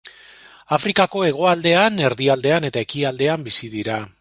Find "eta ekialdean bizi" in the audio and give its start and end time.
2.71-3.71